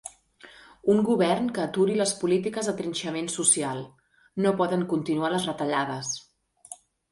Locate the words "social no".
3.35-4.57